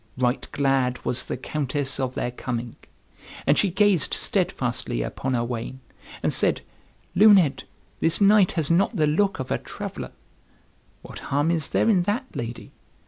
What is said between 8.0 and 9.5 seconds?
knight has not the look